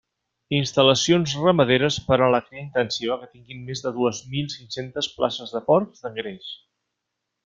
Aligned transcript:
Instal·lacions 0.59 1.33
ramaderes 1.41 1.99
per 2.07 2.17
a 2.19 2.29
la 2.35 2.39
cria 2.47 2.63
intensiva 2.63 3.17
que 3.23 3.29
tinguin 3.33 3.61
més 3.69 3.83
de 3.87 3.91
dues 4.01 4.23
mil 4.33 4.49
cinc-centes 4.55 5.11
places 5.21 5.55
de 5.59 5.63
porcs 5.69 6.03
d'engreix. 6.07 6.49